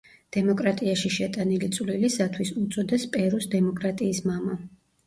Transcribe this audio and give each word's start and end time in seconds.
დემოკრატიაში 0.35 1.11
შეტანილი 1.17 1.69
წვლილისათვის 1.77 2.53
უწოდეს 2.65 3.09
პერუს 3.19 3.51
დემოკრატიის 3.57 4.27
მამა. 4.33 4.61